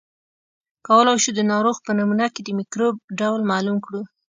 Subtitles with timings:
[0.87, 4.01] کولای شو د ناروغ په نمونه کې د مکروب ډول معلوم کړو.